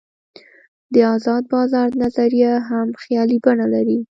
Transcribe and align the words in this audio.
د 0.93 0.95
آزاد 1.15 1.43
بازار 1.53 1.89
نظریه 2.03 2.53
هم 2.69 2.87
خیالي 3.01 3.37
بڼه 3.45 3.65
لري. 3.73 3.99